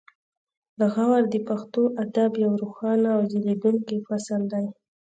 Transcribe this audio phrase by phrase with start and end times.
[0.93, 4.65] غور د پښتو ادب یو روښانه او ځلیدونکی فصل دی